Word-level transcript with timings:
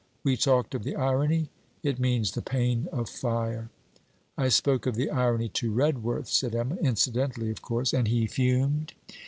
We 0.23 0.35
talked 0.35 0.73
of 0.73 0.83
the 0.83 0.95
irony. 0.95 1.51
It 1.83 1.99
means, 1.99 2.31
the 2.31 2.41
pain 2.41 2.87
of 2.91 3.07
fire.' 3.07 3.69
'I 4.35 4.49
spoke 4.49 4.87
of 4.87 4.95
the 4.95 5.11
irony 5.11 5.47
to 5.49 5.71
Redworth,' 5.71 6.27
said 6.27 6.55
Emma; 6.55 6.75
'incidentally, 6.81 7.51
of 7.51 7.61
course.' 7.61 7.93
'And 7.93 8.07
he 8.07 8.25
fumed?' 8.25 8.93